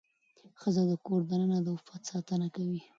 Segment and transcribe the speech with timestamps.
[0.59, 2.81] ښځه د کور دننه د عفت ساتنه کوي.